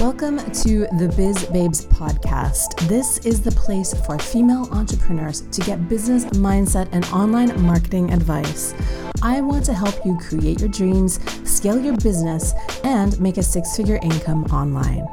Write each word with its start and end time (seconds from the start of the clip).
Welcome 0.00 0.38
to 0.38 0.86
the 0.98 1.12
Biz 1.14 1.44
Babes 1.52 1.84
podcast. 1.84 2.88
This 2.88 3.18
is 3.18 3.42
the 3.42 3.50
place 3.50 3.92
for 4.06 4.18
female 4.18 4.66
entrepreneurs 4.72 5.42
to 5.42 5.60
get 5.60 5.90
business 5.90 6.24
mindset 6.24 6.88
and 6.92 7.04
online 7.12 7.60
marketing 7.60 8.10
advice. 8.10 8.72
I 9.20 9.42
want 9.42 9.66
to 9.66 9.74
help 9.74 9.94
you 10.06 10.16
create 10.16 10.60
your 10.60 10.70
dreams, 10.70 11.20
scale 11.44 11.78
your 11.78 11.98
business, 11.98 12.54
and 12.82 13.20
make 13.20 13.36
a 13.36 13.42
six 13.42 13.76
figure 13.76 14.00
income 14.02 14.44
online. 14.44 15.06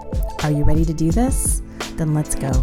Are 0.43 0.51
you 0.51 0.63
ready 0.63 0.85
to 0.85 0.93
do 0.93 1.11
this? 1.11 1.61
Then 1.97 2.13
let's 2.13 2.33
go. 2.33 2.53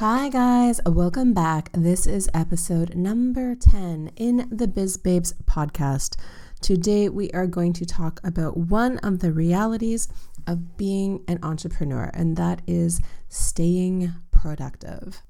Hi, 0.00 0.28
guys, 0.28 0.80
welcome 0.84 1.34
back. 1.34 1.70
This 1.72 2.08
is 2.08 2.28
episode 2.34 2.96
number 2.96 3.54
10 3.54 4.10
in 4.16 4.48
the 4.50 4.66
Biz 4.66 4.96
Babes 4.96 5.34
podcast. 5.44 6.16
Today, 6.60 7.08
we 7.08 7.30
are 7.30 7.46
going 7.46 7.72
to 7.74 7.86
talk 7.86 8.20
about 8.24 8.56
one 8.56 8.98
of 8.98 9.20
the 9.20 9.32
realities 9.32 10.08
of 10.46 10.76
being 10.76 11.24
an 11.28 11.38
entrepreneur, 11.42 12.10
and 12.12 12.36
that 12.36 12.62
is 12.66 13.00
staying 13.28 14.12
productive. 14.32 15.22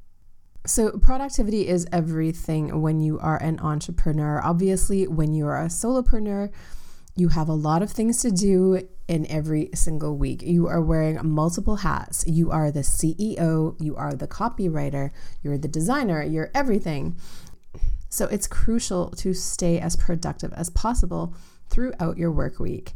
So, 0.64 0.92
productivity 0.92 1.68
is 1.68 1.86
everything 1.92 2.80
when 2.80 3.00
you 3.00 3.18
are 3.18 3.36
an 3.42 3.60
entrepreneur. 3.60 4.40
Obviously, 4.42 5.06
when 5.06 5.34
you 5.34 5.46
are 5.46 5.62
a 5.62 5.66
solopreneur, 5.68 6.50
you 7.14 7.28
have 7.28 7.48
a 7.48 7.54
lot 7.54 7.82
of 7.82 7.90
things 7.90 8.22
to 8.22 8.30
do 8.30 8.88
in 9.08 9.26
every 9.26 9.70
single 9.74 10.16
week. 10.16 10.42
You 10.42 10.66
are 10.68 10.80
wearing 10.80 11.18
multiple 11.26 11.76
hats. 11.76 12.24
You 12.26 12.50
are 12.50 12.70
the 12.70 12.80
CEO, 12.80 13.74
you 13.82 13.96
are 13.96 14.14
the 14.14 14.28
copywriter, 14.28 15.10
you're 15.42 15.58
the 15.58 15.68
designer, 15.68 16.22
you're 16.22 16.50
everything. 16.54 17.16
So 18.08 18.26
it's 18.26 18.46
crucial 18.46 19.10
to 19.10 19.34
stay 19.34 19.78
as 19.78 19.96
productive 19.96 20.52
as 20.54 20.70
possible 20.70 21.34
throughout 21.68 22.16
your 22.16 22.30
work 22.30 22.58
week. 22.58 22.92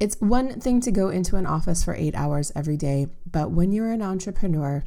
It's 0.00 0.16
one 0.20 0.60
thing 0.60 0.80
to 0.82 0.90
go 0.90 1.08
into 1.08 1.36
an 1.36 1.46
office 1.46 1.84
for 1.84 1.94
eight 1.94 2.14
hours 2.14 2.52
every 2.54 2.76
day, 2.76 3.06
but 3.30 3.50
when 3.50 3.72
you're 3.72 3.92
an 3.92 4.02
entrepreneur, 4.02 4.84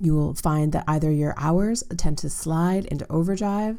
you 0.00 0.14
will 0.14 0.34
find 0.34 0.72
that 0.72 0.84
either 0.88 1.10
your 1.10 1.34
hours 1.36 1.84
tend 1.96 2.18
to 2.18 2.30
slide 2.30 2.86
into 2.86 3.10
overdrive 3.10 3.78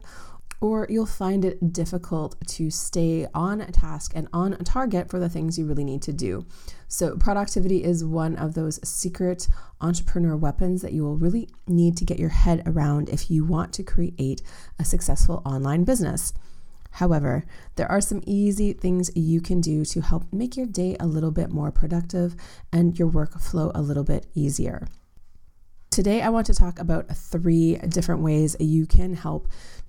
or 0.60 0.88
you'll 0.90 1.06
find 1.06 1.46
it 1.46 1.72
difficult 1.72 2.36
to 2.48 2.70
stay 2.72 3.28
on 3.34 3.62
a 3.62 3.72
task 3.72 4.12
and 4.16 4.28
on 4.34 4.58
target 4.64 5.10
for 5.10 5.20
the 5.20 5.30
things 5.30 5.58
you 5.58 5.66
really 5.66 5.84
need 5.84 6.02
to 6.02 6.14
do. 6.14 6.46
So, 6.88 7.16
productivity 7.18 7.84
is 7.84 8.04
one 8.04 8.36
of 8.36 8.54
those 8.54 8.80
secret 8.88 9.48
entrepreneur 9.82 10.36
weapons 10.36 10.82
that 10.82 10.94
you 10.94 11.04
will 11.04 11.18
really 11.18 11.50
need 11.68 11.98
to 11.98 12.06
get 12.06 12.20
your 12.20 12.30
head 12.30 12.64
around 12.66 13.10
if 13.10 13.30
you 13.30 13.46
want 13.46 13.74
to 13.74 13.84
create 13.84 14.42
a 14.80 14.86
successful 14.86 15.42
online 15.46 15.84
business. 15.84 16.34
However, 16.92 17.46
there 17.76 17.92
are 17.92 18.02
some 18.02 18.24
easy 18.26 18.74
things 18.74 19.12
you 19.16 19.40
can 19.40 19.62
do 19.62 19.86
to 19.86 20.02
help 20.02 20.32
make 20.34 20.58
your 20.58 20.66
day 20.66 20.96
a 21.00 21.06
little 21.06 21.32
bit 21.32 21.52
more 21.52 21.72
productive 21.72 22.36
and 22.74 22.98
your 22.98 23.10
workflow 23.10 23.72
a 23.76 23.82
little 23.82 24.04
bit 24.04 24.26
easier. 24.34 24.88
Today, 25.98 26.22
I 26.22 26.30
want 26.30 26.46
to 26.46 26.54
talk 26.54 26.78
about 26.78 27.08
three 27.08 27.76
different 27.78 28.22
ways 28.22 28.56
you 28.60 28.86
can 28.86 29.16
help 29.16 29.48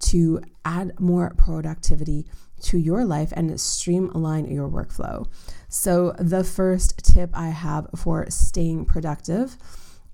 to 0.09 0.41
add 0.65 0.98
more 0.98 1.34
productivity 1.37 2.25
to 2.62 2.78
your 2.78 3.05
life 3.05 3.31
and 3.37 3.61
streamline 3.61 4.50
your 4.50 4.70
workflow. 4.70 5.27
So, 5.69 6.12
the 6.19 6.45
first 6.45 7.05
tip 7.05 7.28
I 7.34 7.48
have 7.48 7.89
for 7.95 8.25
staying 8.31 8.87
productive 8.87 9.59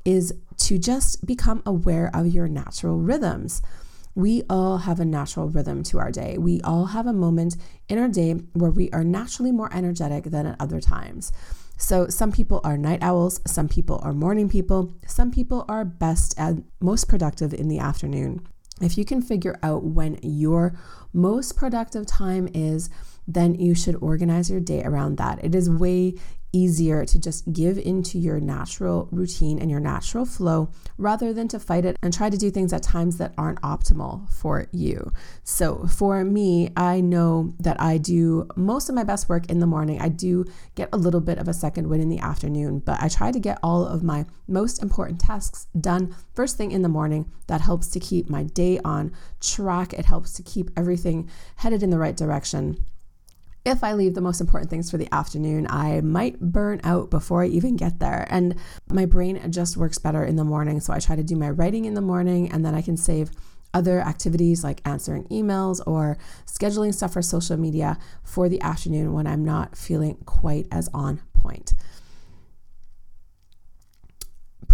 is 0.04 0.34
to 0.56 0.78
just 0.78 1.24
become 1.24 1.62
aware 1.64 2.10
of 2.12 2.26
your 2.26 2.48
natural 2.48 2.98
rhythms. 2.98 3.62
We 4.14 4.42
all 4.48 4.78
have 4.78 5.00
a 5.00 5.04
natural 5.04 5.48
rhythm 5.48 5.82
to 5.84 5.98
our 5.98 6.10
day. 6.10 6.38
We 6.38 6.60
all 6.62 6.86
have 6.86 7.06
a 7.06 7.12
moment 7.12 7.56
in 7.88 7.98
our 7.98 8.08
day 8.08 8.34
where 8.52 8.70
we 8.70 8.90
are 8.90 9.04
naturally 9.04 9.52
more 9.52 9.72
energetic 9.74 10.24
than 10.24 10.46
at 10.46 10.56
other 10.60 10.80
times. 10.80 11.32
So, 11.76 12.06
some 12.08 12.30
people 12.30 12.60
are 12.62 12.78
night 12.78 13.02
owls, 13.02 13.40
some 13.46 13.68
people 13.68 14.00
are 14.04 14.12
morning 14.12 14.48
people, 14.48 14.94
some 15.06 15.32
people 15.32 15.64
are 15.68 15.84
best 15.84 16.34
and 16.38 16.64
most 16.80 17.08
productive 17.08 17.52
in 17.52 17.66
the 17.66 17.80
afternoon. 17.80 18.46
If 18.80 18.96
you 18.96 19.04
can 19.04 19.22
figure 19.22 19.58
out 19.62 19.84
when 19.84 20.18
your 20.22 20.78
most 21.12 21.56
productive 21.56 22.06
time 22.06 22.48
is, 22.54 22.90
then 23.26 23.54
you 23.54 23.74
should 23.74 23.96
organize 23.96 24.50
your 24.50 24.60
day 24.60 24.82
around 24.84 25.16
that. 25.16 25.44
It 25.44 25.54
is 25.54 25.70
way 25.70 26.14
easier 26.54 27.04
to 27.04 27.18
just 27.18 27.52
give 27.52 27.76
into 27.76 28.18
your 28.18 28.38
natural 28.40 29.08
routine 29.10 29.58
and 29.58 29.70
your 29.70 29.80
natural 29.80 30.24
flow 30.24 30.70
rather 30.96 31.32
than 31.32 31.48
to 31.48 31.58
fight 31.58 31.84
it 31.84 31.96
and 32.02 32.14
try 32.14 32.30
to 32.30 32.36
do 32.36 32.50
things 32.50 32.72
at 32.72 32.82
times 32.82 33.18
that 33.18 33.34
aren't 33.36 33.60
optimal 33.62 34.30
for 34.30 34.66
you. 34.70 35.12
So, 35.42 35.86
for 35.86 36.24
me, 36.24 36.70
I 36.76 37.00
know 37.00 37.52
that 37.58 37.80
I 37.80 37.98
do 37.98 38.48
most 38.56 38.88
of 38.88 38.94
my 38.94 39.04
best 39.04 39.28
work 39.28 39.50
in 39.50 39.58
the 39.58 39.66
morning. 39.66 40.00
I 40.00 40.08
do 40.08 40.44
get 40.76 40.88
a 40.92 40.96
little 40.96 41.20
bit 41.20 41.38
of 41.38 41.48
a 41.48 41.54
second 41.54 41.88
win 41.88 42.00
in 42.00 42.08
the 42.08 42.20
afternoon, 42.20 42.78
but 42.78 43.02
I 43.02 43.08
try 43.08 43.32
to 43.32 43.40
get 43.40 43.58
all 43.62 43.84
of 43.86 44.02
my 44.02 44.24
most 44.46 44.82
important 44.82 45.20
tasks 45.20 45.66
done 45.80 46.14
first 46.34 46.56
thing 46.56 46.70
in 46.70 46.82
the 46.82 46.88
morning. 46.88 47.30
That 47.48 47.60
helps 47.60 47.88
to 47.88 48.00
keep 48.00 48.30
my 48.30 48.44
day 48.44 48.78
on 48.84 49.12
track, 49.40 49.92
it 49.92 50.06
helps 50.06 50.32
to 50.34 50.42
keep 50.42 50.70
everything 50.76 51.28
headed 51.56 51.82
in 51.82 51.90
the 51.90 51.98
right 51.98 52.16
direction 52.16 52.84
if 53.64 53.82
I 53.82 53.94
leave 53.94 54.14
the 54.14 54.20
most 54.20 54.40
important 54.40 54.70
things 54.70 54.90
for 54.90 54.98
the 54.98 55.12
afternoon, 55.12 55.66
I 55.70 56.00
might 56.02 56.38
burn 56.40 56.80
out 56.84 57.10
before 57.10 57.42
I 57.42 57.46
even 57.46 57.76
get 57.76 57.98
there. 57.98 58.26
And 58.28 58.56
my 58.90 59.06
brain 59.06 59.40
just 59.50 59.76
works 59.76 59.98
better 59.98 60.22
in 60.22 60.36
the 60.36 60.44
morning. 60.44 60.80
So 60.80 60.92
I 60.92 60.98
try 60.98 61.16
to 61.16 61.22
do 61.22 61.34
my 61.34 61.48
writing 61.50 61.86
in 61.86 61.94
the 61.94 62.02
morning 62.02 62.52
and 62.52 62.64
then 62.64 62.74
I 62.74 62.82
can 62.82 62.96
save 62.96 63.30
other 63.72 64.00
activities 64.00 64.62
like 64.62 64.80
answering 64.84 65.24
emails 65.24 65.80
or 65.86 66.16
scheduling 66.46 66.94
stuff 66.94 67.12
for 67.14 67.22
social 67.22 67.56
media 67.56 67.98
for 68.22 68.48
the 68.48 68.60
afternoon 68.60 69.12
when 69.12 69.26
I'm 69.26 69.44
not 69.44 69.76
feeling 69.76 70.16
quite 70.26 70.68
as 70.70 70.88
on 70.94 71.22
point. 71.32 71.74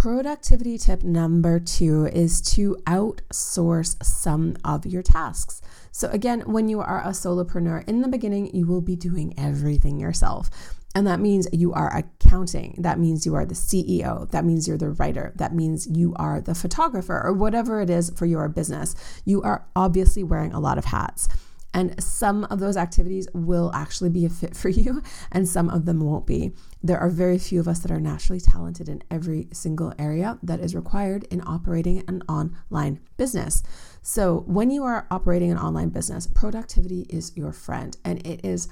Productivity 0.01 0.79
tip 0.79 1.03
number 1.03 1.59
two 1.59 2.07
is 2.07 2.41
to 2.41 2.75
outsource 2.87 4.03
some 4.03 4.57
of 4.65 4.83
your 4.83 5.03
tasks. 5.03 5.61
So, 5.91 6.09
again, 6.09 6.41
when 6.47 6.67
you 6.67 6.79
are 6.79 7.01
a 7.01 7.09
solopreneur, 7.11 7.87
in 7.87 8.01
the 8.01 8.07
beginning, 8.07 8.49
you 8.51 8.65
will 8.65 8.81
be 8.81 8.95
doing 8.95 9.35
everything 9.37 9.99
yourself. 9.99 10.49
And 10.95 11.05
that 11.05 11.19
means 11.19 11.47
you 11.53 11.71
are 11.73 11.95
accounting. 11.95 12.77
That 12.79 12.97
means 12.97 13.27
you 13.27 13.35
are 13.35 13.45
the 13.45 13.53
CEO. 13.53 14.27
That 14.31 14.43
means 14.43 14.67
you're 14.67 14.75
the 14.75 14.89
writer. 14.89 15.33
That 15.35 15.53
means 15.53 15.85
you 15.85 16.15
are 16.15 16.41
the 16.41 16.55
photographer 16.55 17.21
or 17.23 17.31
whatever 17.31 17.79
it 17.79 17.91
is 17.91 18.09
for 18.09 18.25
your 18.25 18.49
business. 18.49 18.95
You 19.23 19.43
are 19.43 19.67
obviously 19.75 20.23
wearing 20.23 20.51
a 20.51 20.59
lot 20.59 20.79
of 20.79 20.85
hats. 20.85 21.27
And 21.73 22.01
some 22.03 22.43
of 22.45 22.59
those 22.59 22.77
activities 22.77 23.27
will 23.33 23.71
actually 23.73 24.09
be 24.09 24.25
a 24.25 24.29
fit 24.29 24.55
for 24.55 24.69
you, 24.81 25.01
and 25.31 25.47
some 25.47 25.69
of 25.69 25.85
them 25.85 26.01
won't 26.01 26.27
be. 26.27 26.51
There 26.83 26.97
are 26.97 27.09
very 27.09 27.37
few 27.37 27.59
of 27.59 27.67
us 27.67 27.79
that 27.79 27.91
are 27.91 27.99
naturally 27.99 28.39
talented 28.39 28.89
in 28.89 29.03
every 29.09 29.47
single 29.53 29.93
area 29.97 30.37
that 30.43 30.59
is 30.59 30.75
required 30.75 31.25
in 31.29 31.41
operating 31.45 32.03
an 32.07 32.23
online 32.27 32.99
business. 33.17 33.63
So, 34.01 34.43
when 34.47 34.71
you 34.71 34.83
are 34.83 35.07
operating 35.11 35.51
an 35.51 35.57
online 35.57 35.89
business, 35.89 36.27
productivity 36.27 37.05
is 37.09 37.31
your 37.35 37.51
friend, 37.51 37.95
and 38.03 38.25
it 38.25 38.43
is 38.43 38.67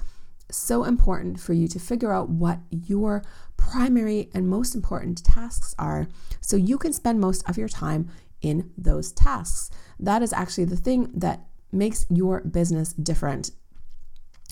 so 0.50 0.84
important 0.84 1.38
for 1.38 1.52
you 1.52 1.68
to 1.68 1.78
figure 1.78 2.12
out 2.12 2.28
what 2.28 2.58
your 2.70 3.22
primary 3.56 4.30
and 4.34 4.48
most 4.48 4.74
important 4.74 5.24
tasks 5.24 5.74
are 5.78 6.08
so 6.40 6.56
you 6.56 6.78
can 6.78 6.92
spend 6.92 7.20
most 7.20 7.48
of 7.48 7.56
your 7.56 7.68
time 7.68 8.08
in 8.42 8.70
those 8.76 9.12
tasks. 9.12 9.70
That 9.98 10.22
is 10.22 10.32
actually 10.32 10.64
the 10.64 10.76
thing 10.76 11.10
that 11.14 11.44
makes 11.72 12.06
your 12.10 12.40
business 12.40 12.92
different. 12.92 13.50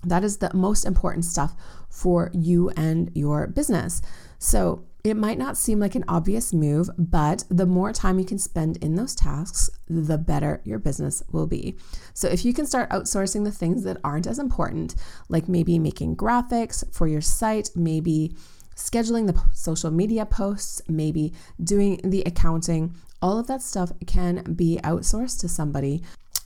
That 0.04 0.24
is 0.24 0.38
the 0.38 0.50
most 0.54 0.84
important 0.84 1.24
stuff 1.24 1.56
for 1.88 2.30
you 2.32 2.70
and 2.70 3.10
your 3.14 3.46
business. 3.46 4.00
So, 4.38 4.84
it 5.04 5.16
might 5.16 5.38
not 5.38 5.56
seem 5.56 5.78
like 5.78 5.94
an 5.94 6.04
obvious 6.08 6.52
move, 6.52 6.90
but 6.98 7.44
the 7.48 7.66
more 7.66 7.92
time 7.92 8.18
you 8.18 8.24
can 8.24 8.38
spend 8.38 8.76
in 8.78 8.96
those 8.96 9.14
tasks, 9.14 9.70
the 9.88 10.18
better 10.18 10.60
your 10.64 10.78
business 10.78 11.22
will 11.30 11.46
be. 11.46 11.76
So, 12.14 12.28
if 12.28 12.44
you 12.44 12.52
can 12.52 12.66
start 12.66 12.90
outsourcing 12.90 13.44
the 13.44 13.52
things 13.52 13.84
that 13.84 13.98
aren't 14.04 14.26
as 14.26 14.38
important, 14.38 14.94
like 15.28 15.48
maybe 15.48 15.78
making 15.78 16.16
graphics 16.16 16.84
for 16.92 17.06
your 17.06 17.20
site, 17.20 17.70
maybe 17.74 18.36
scheduling 18.76 19.26
the 19.26 19.40
social 19.54 19.90
media 19.90 20.24
posts, 20.24 20.80
maybe 20.88 21.32
doing 21.62 22.00
the 22.04 22.22
accounting, 22.22 22.94
all 23.20 23.38
of 23.38 23.46
that 23.46 23.62
stuff 23.62 23.92
can 24.06 24.54
be 24.54 24.78
outsourced 24.82 25.40
to 25.40 25.48
somebody 25.48 26.02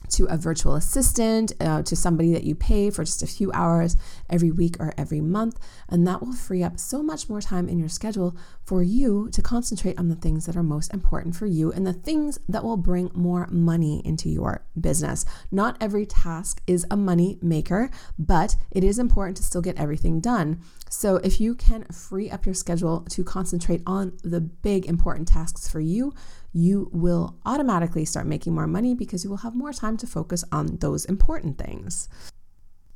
to 0.09 0.25
a 0.25 0.37
virtual 0.37 0.75
assistant, 0.75 1.53
uh, 1.59 1.81
to 1.83 1.95
somebody 1.95 2.33
that 2.33 2.43
you 2.43 2.55
pay 2.55 2.89
for 2.89 3.03
just 3.03 3.23
a 3.23 3.27
few 3.27 3.51
hours 3.51 3.95
every 4.29 4.51
week 4.51 4.75
or 4.79 4.93
every 4.97 5.21
month. 5.21 5.59
And 5.89 6.05
that 6.07 6.21
will 6.21 6.33
free 6.33 6.63
up 6.63 6.79
so 6.79 7.01
much 7.01 7.29
more 7.29 7.41
time 7.41 7.67
in 7.67 7.79
your 7.79 7.89
schedule 7.89 8.35
for 8.63 8.83
you 8.83 9.29
to 9.31 9.41
concentrate 9.41 9.97
on 9.97 10.09
the 10.09 10.15
things 10.15 10.45
that 10.45 10.55
are 10.55 10.63
most 10.63 10.93
important 10.93 11.35
for 11.35 11.45
you 11.45 11.71
and 11.71 11.85
the 11.85 11.93
things 11.93 12.39
that 12.47 12.63
will 12.63 12.77
bring 12.77 13.11
more 13.13 13.47
money 13.47 14.01
into 14.05 14.29
your 14.29 14.65
business. 14.79 15.25
Not 15.51 15.77
every 15.81 16.05
task 16.05 16.61
is 16.67 16.85
a 16.91 16.97
money 16.97 17.37
maker, 17.41 17.89
but 18.17 18.55
it 18.71 18.83
is 18.83 18.99
important 18.99 19.37
to 19.37 19.43
still 19.43 19.61
get 19.61 19.79
everything 19.79 20.19
done. 20.19 20.61
So 20.89 21.15
if 21.17 21.41
you 21.41 21.55
can 21.55 21.85
free 21.85 22.29
up 22.29 22.45
your 22.45 22.55
schedule 22.55 23.01
to 23.09 23.23
concentrate 23.23 23.81
on 23.87 24.17
the 24.23 24.41
big 24.41 24.85
important 24.85 25.27
tasks 25.27 25.67
for 25.67 25.79
you, 25.79 26.13
you 26.53 26.89
will 26.93 27.35
automatically 27.45 28.05
start 28.05 28.27
making 28.27 28.53
more 28.53 28.67
money 28.67 28.93
because 28.93 29.23
you 29.23 29.29
will 29.29 29.37
have 29.37 29.55
more 29.55 29.73
time 29.73 29.97
to 29.97 30.07
focus 30.07 30.43
on 30.51 30.77
those 30.77 31.03
important 31.05 31.57
things. 31.57 32.07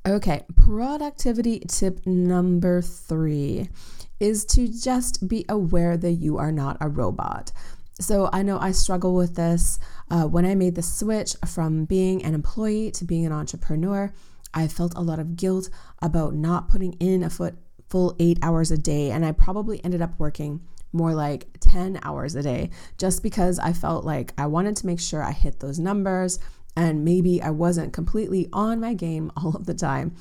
Okay, 0.08 0.46
productivity 0.56 1.60
tip 1.68 2.06
number 2.06 2.82
three 2.82 3.70
is 4.20 4.46
to 4.46 4.68
just 4.68 5.28
be 5.28 5.44
aware 5.50 5.98
that 5.98 6.14
you 6.14 6.38
are 6.38 6.52
not 6.52 6.78
a 6.80 6.88
robot. 6.88 7.52
So 8.00 8.30
I 8.32 8.44
know 8.44 8.60
I 8.60 8.72
struggle 8.72 9.16
with 9.16 9.36
this. 9.36 9.80
Uh, 10.10 10.26
when 10.26 10.46
I 10.46 10.56
made 10.56 10.76
the 10.76 10.84
switch 10.84 11.36
from 11.46 11.86
being 11.86 12.24
an 12.24 12.36
employee 12.36 12.92
to 12.92 13.06
being 13.06 13.26
an 13.26 13.32
entrepreneur, 13.32 14.14
I 14.54 14.68
felt 14.68 14.94
a 14.96 15.02
lot 15.02 15.20
of 15.20 15.36
guilt 15.36 15.70
about 16.02 16.36
not 16.36 16.70
putting 16.70 16.94
in 16.94 17.24
a 17.24 17.30
foot 17.30 17.56
full 17.90 18.16
eight 18.20 18.38
hours 18.42 18.72
a 18.72 18.78
day, 18.78 19.12
and 19.12 19.26
I 19.26 19.32
probably 19.32 19.84
ended 19.84 20.02
up 20.02 20.18
working 20.20 20.62
more 20.94 21.14
like 21.14 21.48
10 21.60 22.00
hours 22.04 22.36
a 22.36 22.44
day 22.44 22.70
just 22.98 23.24
because 23.24 23.60
I 23.60 23.74
felt 23.74 24.06
like 24.06 24.34
I 24.38 24.48
wanted 24.48 24.76
to 24.78 24.86
make 24.86 25.00
sure 25.00 25.24
I 25.24 25.32
hit 25.32 25.60
those 25.60 25.80
numbers 25.80 26.40
and 26.76 27.04
maybe 27.04 27.42
I 27.42 27.50
wasn't 27.50 27.92
completely 27.92 28.48
on 28.54 28.80
my 28.80 28.94
game 28.94 29.32
all 29.38 29.56
of 29.56 29.66
the 29.66 29.74
time. 29.74 30.16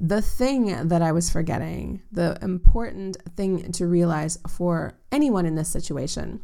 The 0.00 0.20
thing 0.20 0.88
that 0.88 1.00
I 1.00 1.12
was 1.12 1.30
forgetting, 1.30 2.02
the 2.10 2.36
important 2.42 3.16
thing 3.36 3.70
to 3.72 3.86
realize 3.86 4.36
for 4.48 4.98
anyone 5.12 5.46
in 5.46 5.54
this 5.54 5.68
situation, 5.68 6.40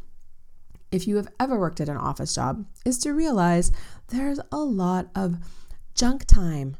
if 0.91 1.07
you 1.07 1.17
have 1.17 1.27
ever 1.39 1.59
worked 1.59 1.81
at 1.81 1.89
an 1.89 1.97
office 1.97 2.33
job, 2.33 2.65
is 2.85 2.97
to 2.99 3.13
realize 3.13 3.71
there's 4.07 4.39
a 4.51 4.57
lot 4.57 5.09
of 5.13 5.37
junk 5.93 6.25
time 6.25 6.77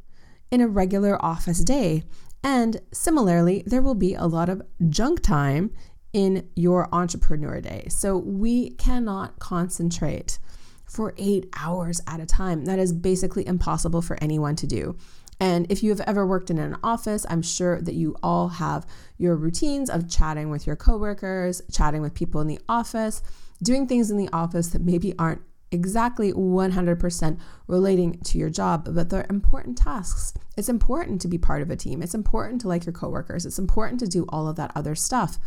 in 0.51 0.61
a 0.61 0.67
regular 0.67 1.23
office 1.23 1.63
day. 1.65 2.03
And 2.43 2.79
similarly, 2.93 3.63
there 3.65 3.81
will 3.81 3.95
be 3.95 4.13
a 4.13 4.25
lot 4.25 4.47
of 4.47 4.61
junk 4.87 5.21
time 5.21 5.71
in 6.13 6.49
your 6.55 6.87
entrepreneur 6.93 7.61
day. 7.61 7.87
So 7.89 8.17
we 8.17 8.71
cannot 8.71 9.39
concentrate 9.39 10.39
for 10.85 11.13
eight 11.17 11.47
hours 11.57 12.01
at 12.07 12.19
a 12.19 12.25
time. 12.25 12.65
That 12.65 12.79
is 12.79 12.93
basically 12.93 13.45
impossible 13.45 14.01
for 14.01 14.17
anyone 14.21 14.55
to 14.57 14.67
do. 14.67 14.97
And 15.39 15.71
if 15.71 15.83
you 15.83 15.89
have 15.91 16.01
ever 16.01 16.25
worked 16.27 16.49
in 16.49 16.57
an 16.57 16.77
office, 16.83 17.25
I'm 17.29 17.41
sure 17.41 17.79
that 17.81 17.93
you 17.93 18.15
all 18.21 18.49
have 18.49 18.85
your 19.17 19.35
routines 19.35 19.89
of 19.89 20.09
chatting 20.09 20.49
with 20.49 20.67
your 20.67 20.75
coworkers, 20.75 21.61
chatting 21.71 22.01
with 22.01 22.13
people 22.13 22.41
in 22.41 22.47
the 22.47 22.59
office, 22.67 23.21
doing 23.63 23.87
things 23.87 24.11
in 24.11 24.17
the 24.17 24.29
office 24.33 24.67
that 24.69 24.81
maybe 24.81 25.13
aren't 25.17 25.41
exactly 25.71 26.33
100% 26.33 27.39
relating 27.67 28.19
to 28.21 28.37
your 28.37 28.49
job, 28.49 28.89
but 28.93 29.09
they're 29.09 29.27
important 29.29 29.77
tasks. 29.77 30.33
It's 30.57 30.67
important 30.67 31.21
to 31.21 31.27
be 31.27 31.37
part 31.37 31.61
of 31.61 31.69
a 31.69 31.75
team. 31.75 32.01
It's 32.01 32.15
important 32.15 32.59
to 32.61 32.67
like 32.67 32.85
your 32.85 32.93
coworkers. 32.93 33.45
It's 33.45 33.59
important 33.59 33.99
to 34.01 34.07
do 34.07 34.25
all 34.29 34.47
of 34.47 34.55
that 34.57 34.71
other 34.75 34.95
stuff. 34.95 35.37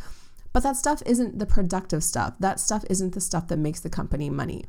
But 0.52 0.62
that 0.62 0.76
stuff 0.76 1.02
isn't 1.06 1.38
the 1.38 1.46
productive 1.46 2.04
stuff. 2.04 2.34
That 2.38 2.60
stuff 2.60 2.84
isn't 2.90 3.14
the 3.14 3.20
stuff 3.20 3.48
that 3.48 3.58
makes 3.58 3.80
the 3.80 3.90
company 3.90 4.30
money. 4.30 4.64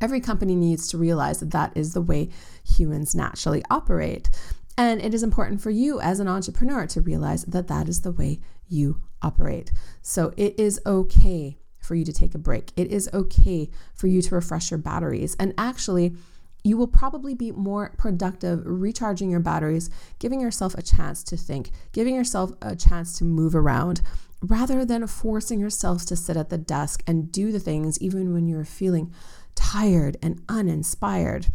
Every 0.00 0.20
company 0.20 0.54
needs 0.54 0.88
to 0.88 0.98
realize 0.98 1.40
that 1.40 1.52
that 1.52 1.72
is 1.74 1.94
the 1.94 2.02
way 2.02 2.28
humans 2.64 3.14
naturally 3.14 3.62
operate. 3.70 4.28
And 4.76 5.00
it 5.00 5.14
is 5.14 5.22
important 5.22 5.60
for 5.60 5.70
you 5.70 6.00
as 6.00 6.20
an 6.20 6.28
entrepreneur 6.28 6.86
to 6.88 7.00
realize 7.00 7.44
that 7.44 7.68
that 7.68 7.88
is 7.88 8.02
the 8.02 8.12
way 8.12 8.40
you 8.68 9.00
operate. 9.22 9.72
So 10.02 10.34
it 10.36 10.58
is 10.58 10.80
okay 10.84 11.58
for 11.78 11.94
you 11.94 12.04
to 12.04 12.12
take 12.12 12.34
a 12.34 12.38
break. 12.38 12.72
It 12.76 12.88
is 12.88 13.08
okay 13.12 13.70
for 13.94 14.08
you 14.08 14.20
to 14.22 14.34
refresh 14.34 14.70
your 14.70 14.78
batteries. 14.78 15.36
And 15.38 15.54
actually, 15.56 16.16
you 16.64 16.78
will 16.78 16.88
probably 16.88 17.34
be 17.34 17.52
more 17.52 17.94
productive 17.98 18.62
recharging 18.64 19.30
your 19.30 19.40
batteries, 19.40 19.90
giving 20.18 20.40
yourself 20.40 20.74
a 20.74 20.82
chance 20.82 21.22
to 21.24 21.36
think, 21.36 21.70
giving 21.92 22.14
yourself 22.14 22.52
a 22.62 22.74
chance 22.74 23.18
to 23.18 23.24
move 23.24 23.54
around, 23.54 24.00
rather 24.46 24.84
than 24.84 25.06
forcing 25.06 25.60
yourself 25.60 26.04
to 26.06 26.16
sit 26.16 26.36
at 26.36 26.50
the 26.50 26.58
desk 26.58 27.02
and 27.06 27.32
do 27.32 27.52
the 27.52 27.60
things 27.60 28.00
even 28.00 28.32
when 28.32 28.46
you're 28.46 28.64
feeling 28.64 29.12
tired 29.54 30.16
and 30.22 30.42
uninspired. 30.48 31.46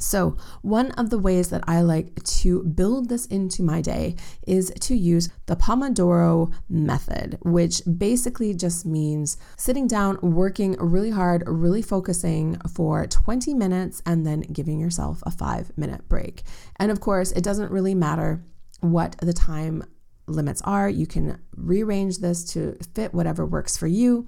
So, 0.00 0.36
one 0.62 0.92
of 0.92 1.10
the 1.10 1.18
ways 1.18 1.50
that 1.50 1.64
I 1.66 1.80
like 1.80 2.22
to 2.22 2.62
build 2.62 3.08
this 3.08 3.26
into 3.26 3.64
my 3.64 3.80
day 3.80 4.14
is 4.46 4.70
to 4.82 4.94
use 4.94 5.28
the 5.46 5.56
Pomodoro 5.56 6.52
method, 6.68 7.38
which 7.42 7.82
basically 7.98 8.54
just 8.54 8.86
means 8.86 9.38
sitting 9.56 9.88
down, 9.88 10.18
working 10.22 10.76
really 10.78 11.10
hard, 11.10 11.42
really 11.46 11.82
focusing 11.82 12.58
for 12.72 13.06
20 13.06 13.54
minutes, 13.54 14.00
and 14.06 14.24
then 14.24 14.42
giving 14.42 14.78
yourself 14.78 15.20
a 15.24 15.32
five 15.32 15.76
minute 15.76 16.08
break. 16.08 16.42
And 16.76 16.92
of 16.92 17.00
course, 17.00 17.32
it 17.32 17.42
doesn't 17.42 17.72
really 17.72 17.94
matter 17.94 18.44
what 18.80 19.16
the 19.18 19.32
time 19.32 19.82
limits 20.28 20.62
are. 20.62 20.88
You 20.88 21.06
can 21.06 21.40
rearrange 21.56 22.18
this 22.18 22.44
to 22.52 22.76
fit 22.94 23.14
whatever 23.14 23.44
works 23.44 23.76
for 23.76 23.86
you. 23.86 24.26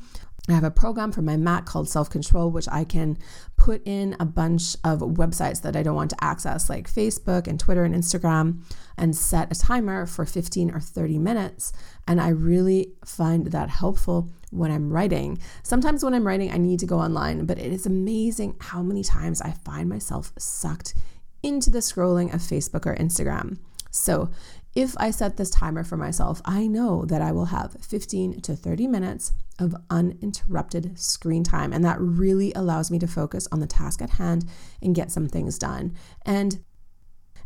I 0.48 0.52
have 0.54 0.64
a 0.64 0.70
program 0.70 1.12
for 1.12 1.22
my 1.22 1.36
Mac 1.36 1.66
called 1.66 1.88
Self 1.88 2.08
Control, 2.10 2.50
which 2.50 2.68
I 2.68 2.84
can 2.84 3.18
put 3.56 3.82
in 3.86 4.16
a 4.18 4.24
bunch 4.24 4.74
of 4.84 5.00
websites 5.00 5.62
that 5.62 5.76
I 5.76 5.82
don't 5.82 5.94
want 5.94 6.10
to 6.10 6.24
access, 6.24 6.70
like 6.70 6.90
Facebook 6.90 7.46
and 7.46 7.60
Twitter 7.60 7.84
and 7.84 7.94
Instagram, 7.94 8.62
and 8.96 9.14
set 9.14 9.52
a 9.52 9.58
timer 9.58 10.06
for 10.06 10.24
15 10.24 10.70
or 10.70 10.80
30 10.80 11.18
minutes. 11.18 11.72
And 12.08 12.20
I 12.20 12.30
really 12.30 12.94
find 13.04 13.48
that 13.48 13.68
helpful 13.68 14.30
when 14.50 14.70
I'm 14.70 14.92
writing. 14.92 15.38
Sometimes 15.62 16.02
when 16.02 16.14
I'm 16.14 16.26
writing, 16.26 16.50
I 16.50 16.56
need 16.56 16.80
to 16.80 16.86
go 16.86 16.98
online, 16.98 17.44
but 17.44 17.58
it 17.58 17.72
is 17.72 17.86
amazing 17.86 18.56
how 18.60 18.82
many 18.82 19.04
times 19.04 19.40
I 19.42 19.52
find 19.52 19.88
myself 19.88 20.32
sucked 20.38 20.94
into 21.42 21.70
the 21.70 21.78
scrolling 21.78 22.34
of 22.34 22.40
Facebook 22.40 22.86
or 22.86 22.96
Instagram. 22.96 23.58
So 23.90 24.30
if 24.74 24.94
I 24.98 25.10
set 25.10 25.36
this 25.36 25.50
timer 25.50 25.82
for 25.82 25.96
myself, 25.96 26.40
I 26.44 26.66
know 26.66 27.04
that 27.06 27.20
I 27.20 27.32
will 27.32 27.46
have 27.46 27.76
15 27.80 28.40
to 28.42 28.54
30 28.54 28.86
minutes 28.86 29.32
of 29.58 29.74
uninterrupted 29.90 30.98
screen 30.98 31.44
time. 31.44 31.72
And 31.72 31.84
that 31.84 32.00
really 32.00 32.52
allows 32.54 32.90
me 32.90 32.98
to 33.00 33.06
focus 33.06 33.48
on 33.50 33.60
the 33.60 33.66
task 33.66 34.00
at 34.00 34.10
hand 34.10 34.46
and 34.80 34.94
get 34.94 35.10
some 35.10 35.28
things 35.28 35.58
done. 35.58 35.96
And 36.24 36.62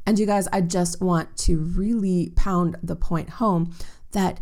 and 0.06 0.19
you 0.19 0.26
guys, 0.26 0.46
I 0.52 0.61
just 0.61 1.00
want 1.00 1.35
to 1.38 1.56
really 1.56 2.31
pound 2.37 2.76
the 2.82 2.94
point 2.94 3.31
home 3.31 3.75
that 4.12 4.38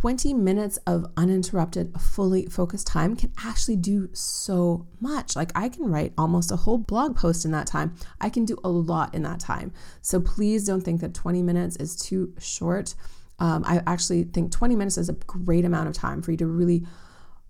20 0.00 0.32
minutes 0.32 0.78
of 0.86 1.04
uninterrupted, 1.18 1.94
fully 2.00 2.46
focused 2.46 2.86
time 2.86 3.14
can 3.14 3.30
actually 3.44 3.76
do 3.76 4.08
so 4.14 4.86
much. 4.98 5.36
Like, 5.36 5.52
I 5.54 5.68
can 5.68 5.90
write 5.90 6.14
almost 6.16 6.50
a 6.50 6.56
whole 6.56 6.78
blog 6.78 7.14
post 7.16 7.44
in 7.44 7.50
that 7.50 7.66
time. 7.66 7.94
I 8.18 8.30
can 8.30 8.46
do 8.46 8.56
a 8.64 8.68
lot 8.70 9.14
in 9.14 9.22
that 9.24 9.40
time. 9.40 9.72
So, 10.00 10.18
please 10.18 10.64
don't 10.64 10.80
think 10.80 11.02
that 11.02 11.12
20 11.12 11.42
minutes 11.42 11.76
is 11.76 11.96
too 11.96 12.32
short. 12.38 12.94
Um, 13.40 13.62
I 13.66 13.82
actually 13.86 14.24
think 14.24 14.52
20 14.52 14.74
minutes 14.74 14.96
is 14.96 15.10
a 15.10 15.12
great 15.12 15.66
amount 15.66 15.88
of 15.88 15.94
time 15.94 16.22
for 16.22 16.30
you 16.30 16.38
to 16.38 16.46
really 16.46 16.86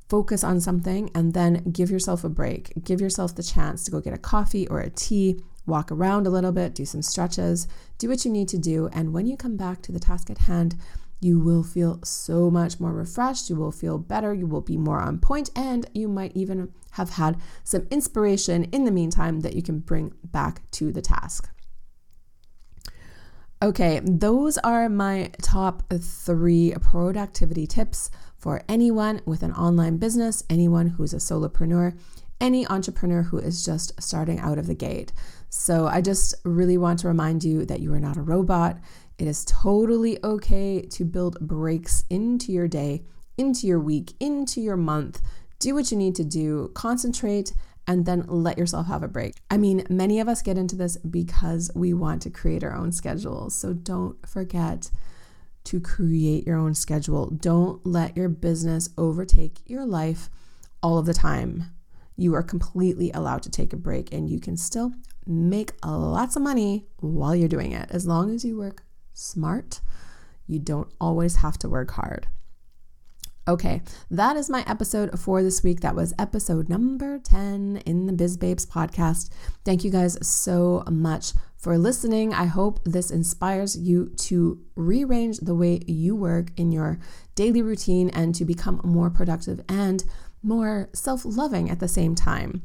focus 0.08 0.43
on 0.43 0.61
something 0.61 1.08
and 1.14 1.35
then 1.35 1.70
give 1.70 1.88
yourself 1.88 2.25
a 2.25 2.29
break. 2.29 2.73
Give 2.82 3.00
yourself 3.00 3.37
the 3.37 3.44
chance 3.44 3.85
to 3.85 3.93
go 3.93 4.00
get 4.00 4.12
a 4.12 4.19
coffee 4.19 4.67
or 4.67 4.81
a 4.81 4.91
tea, 4.91 5.41
walk 5.67 5.93
around 5.93 6.26
a 6.26 6.31
little 6.31 6.50
bit, 6.50 6.75
do 6.75 6.85
some 6.85 7.03
stretches, 7.03 7.69
do 7.99 8.08
what 8.08 8.25
you 8.25 8.31
need 8.32 8.49
to 8.49 8.58
do. 8.58 8.88
And 8.93 9.12
when 9.12 9.26
you 9.26 9.37
come 9.37 9.56
back 9.56 9.82
to 9.82 9.93
the 9.93 10.00
task 10.00 10.31
at 10.31 10.38
hand, 10.38 10.74
you 11.20 11.39
will 11.39 11.62
feel 11.62 12.00
so 12.03 12.50
much 12.50 12.81
more 12.81 12.93
refreshed, 12.93 13.50
you 13.50 13.56
will 13.56 13.72
feel 13.72 13.98
better, 13.98 14.34
you 14.34 14.46
will 14.46 14.62
be 14.62 14.77
more 14.77 15.00
on 15.00 15.19
point, 15.19 15.50
and 15.55 15.86
you 15.94 16.08
might 16.08 16.32
even 16.34 16.72
have 16.93 17.10
had 17.10 17.41
some 17.62 17.86
inspiration 17.91 18.65
in 18.65 18.84
the 18.84 18.91
meantime 18.91 19.41
that 19.41 19.55
you 19.55 19.62
can 19.62 19.79
bring 19.79 20.12
back 20.24 20.69
to 20.72 20.91
the 20.91 21.03
task. 21.03 21.50
Okay, 23.62 24.00
those 24.03 24.56
are 24.58 24.89
my 24.89 25.31
top 25.43 25.82
three 25.93 26.72
productivity 26.81 27.67
tips 27.67 28.10
for 28.39 28.62
anyone 28.70 29.20
with 29.27 29.43
an 29.43 29.53
online 29.53 29.98
business, 29.98 30.43
anyone 30.48 30.86
who's 30.86 31.12
a 31.12 31.19
solopreneur, 31.19 31.94
any 32.41 32.67
entrepreneur 32.69 33.24
who 33.24 33.36
is 33.36 33.62
just 33.62 34.03
starting 34.03 34.41
out 34.41 34.56
of 34.56 34.67
the 34.67 34.74
gate. 34.74 35.12
So, 35.50 35.86
I 35.86 36.00
just 36.00 36.34
really 36.44 36.79
want 36.79 37.00
to 37.00 37.08
remind 37.08 37.44
you 37.44 37.67
that 37.67 37.81
you 37.81 37.93
are 37.93 38.00
not 38.00 38.17
a 38.17 38.22
robot. 38.22 38.79
It 39.20 39.29
is 39.29 39.44
totally 39.44 40.19
okay 40.24 40.81
to 40.81 41.05
build 41.05 41.39
breaks 41.41 42.05
into 42.08 42.53
your 42.53 42.67
day, 42.67 43.05
into 43.36 43.67
your 43.67 43.79
week, 43.79 44.15
into 44.19 44.62
your 44.62 44.79
month. 44.79 45.20
Do 45.58 45.74
what 45.74 45.93
you 45.93 45.98
need 45.98 46.15
to 46.15 46.24
do, 46.24 46.70
concentrate, 46.72 47.53
and 47.86 48.06
then 48.06 48.24
let 48.29 48.56
yourself 48.56 48.86
have 48.86 49.03
a 49.03 49.08
break. 49.08 49.34
I 49.50 49.58
mean, 49.58 49.84
many 49.91 50.20
of 50.20 50.29
us 50.29 50.41
get 50.41 50.56
into 50.56 50.74
this 50.74 50.96
because 50.96 51.70
we 51.74 51.93
want 51.93 52.22
to 52.22 52.31
create 52.31 52.65
our 52.65 52.74
own 52.74 52.93
schedules. 52.93 53.55
So 53.55 53.74
don't 53.74 54.27
forget 54.27 54.91
to 55.65 55.81
create 55.81 56.46
your 56.46 56.56
own 56.56 56.72
schedule. 56.72 57.27
Don't 57.27 57.84
let 57.84 58.17
your 58.17 58.31
business 58.31 58.89
overtake 58.96 59.58
your 59.67 59.84
life 59.84 60.31
all 60.82 60.96
of 60.96 61.05
the 61.05 61.12
time. 61.12 61.65
You 62.17 62.34
are 62.36 62.43
completely 62.43 63.12
allowed 63.12 63.43
to 63.43 63.50
take 63.50 63.74
a 63.74 63.77
break 63.77 64.15
and 64.15 64.31
you 64.31 64.41
can 64.41 64.56
still 64.56 64.94
make 65.27 65.72
lots 65.84 66.36
of 66.36 66.43
money 66.43 66.86
while 67.00 67.36
you're 67.36 67.48
doing 67.48 67.72
it 67.72 67.91
as 67.91 68.06
long 68.06 68.34
as 68.34 68.46
you 68.46 68.56
work 68.56 68.82
smart. 69.12 69.81
You 70.46 70.58
don't 70.58 70.93
always 71.00 71.36
have 71.36 71.58
to 71.58 71.69
work 71.69 71.93
hard. 71.93 72.26
Okay, 73.48 73.82
that 74.10 74.36
is 74.36 74.50
my 74.50 74.62
episode 74.67 75.19
for 75.19 75.43
this 75.43 75.62
week. 75.64 75.81
That 75.81 75.96
was 75.96 76.12
episode 76.19 76.69
number 76.69 77.19
10 77.19 77.82
in 77.86 78.06
the 78.06 78.12
Biz 78.12 78.36
Babes 78.36 78.67
podcast. 78.67 79.31
Thank 79.64 79.82
you 79.82 79.90
guys 79.90 80.17
so 80.26 80.84
much 80.88 81.32
for 81.56 81.76
listening. 81.76 82.32
I 82.32 82.44
hope 82.44 82.81
this 82.84 83.10
inspires 83.10 83.76
you 83.76 84.10
to 84.19 84.60
rearrange 84.76 85.38
the 85.38 85.55
way 85.55 85.81
you 85.86 86.14
work 86.14 86.50
in 86.56 86.70
your 86.70 87.00
daily 87.34 87.62
routine 87.62 88.08
and 88.10 88.34
to 88.36 88.44
become 88.44 88.81
more 88.84 89.10
productive 89.10 89.62
and 89.69 90.05
more 90.43 90.88
self 90.93 91.24
loving 91.24 91.70
at 91.70 91.81
the 91.81 91.88
same 91.88 92.14
time. 92.14 92.62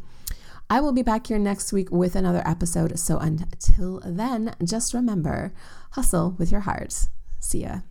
I 0.70 0.82
will 0.82 0.94
be 0.94 1.04
back 1.04 1.28
here 1.28 1.38
next 1.38 1.72
week 1.72 1.92
with 1.92 2.16
another 2.16 2.42
episode. 2.46 2.98
So 2.98 3.18
until 3.20 4.02
then, 4.04 4.56
just 4.64 4.94
remember 4.94 5.54
hustle 5.92 6.36
with 6.40 6.52
your 6.52 6.62
heart. 6.62 7.08
See 7.40 7.62
ya. 7.62 7.82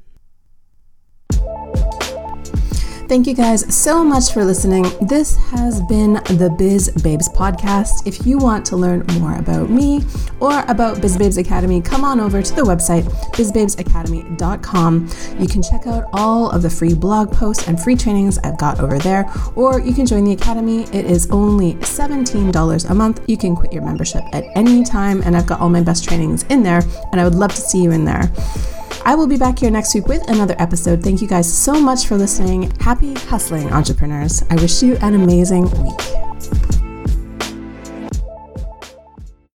Thank 3.06 3.26
you 3.26 3.34
guys 3.34 3.72
so 3.72 4.02
much 4.02 4.32
for 4.32 4.46
listening. 4.46 4.86
This 5.02 5.36
has 5.50 5.82
been 5.82 6.14
the 6.14 6.54
Biz 6.58 7.02
Babes 7.02 7.28
podcast. 7.28 8.06
If 8.06 8.26
you 8.26 8.38
want 8.38 8.64
to 8.66 8.76
learn 8.76 9.04
more 9.20 9.36
about 9.36 9.68
me 9.68 10.02
or 10.40 10.64
about 10.68 11.02
Biz 11.02 11.18
Babes 11.18 11.36
Academy, 11.36 11.82
come 11.82 12.02
on 12.02 12.18
over 12.18 12.40
to 12.40 12.54
the 12.54 12.62
website 12.62 13.04
bizbabesacademy.com. 13.34 15.08
You 15.38 15.46
can 15.46 15.62
check 15.62 15.86
out 15.86 16.04
all 16.14 16.50
of 16.50 16.62
the 16.62 16.70
free 16.70 16.94
blog 16.94 17.30
posts 17.30 17.68
and 17.68 17.78
free 17.78 17.94
trainings 17.94 18.38
I've 18.38 18.56
got 18.56 18.80
over 18.80 18.98
there, 18.98 19.30
or 19.54 19.78
you 19.80 19.92
can 19.92 20.06
join 20.06 20.24
the 20.24 20.32
academy. 20.32 20.84
It 20.84 21.04
is 21.04 21.30
only 21.30 21.74
$17 21.74 22.90
a 22.90 22.94
month. 22.94 23.20
You 23.26 23.36
can 23.36 23.54
quit 23.54 23.72
your 23.72 23.82
membership 23.82 24.24
at 24.32 24.44
any 24.56 24.82
time, 24.82 25.22
and 25.24 25.36
I've 25.36 25.46
got 25.46 25.60
all 25.60 25.68
my 25.68 25.82
best 25.82 26.04
trainings 26.04 26.44
in 26.44 26.62
there, 26.62 26.80
and 27.12 27.20
I 27.20 27.24
would 27.24 27.34
love 27.34 27.54
to 27.54 27.60
see 27.60 27.82
you 27.82 27.90
in 27.92 28.06
there. 28.06 28.32
I 29.06 29.14
will 29.14 29.26
be 29.26 29.36
back 29.36 29.58
here 29.58 29.70
next 29.70 29.94
week 29.94 30.08
with 30.08 30.26
another 30.30 30.56
episode. 30.58 31.02
Thank 31.02 31.20
you 31.20 31.28
guys 31.28 31.52
so 31.52 31.78
much 31.78 32.06
for 32.06 32.16
listening. 32.16 32.70
Happy 32.80 33.12
hustling, 33.14 33.70
entrepreneurs. 33.70 34.42
I 34.48 34.56
wish 34.56 34.82
you 34.82 34.96
an 35.02 35.14
amazing 35.14 35.70
week. 35.82 36.23